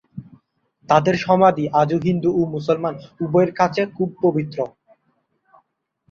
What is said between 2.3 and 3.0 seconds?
ও মুসলমান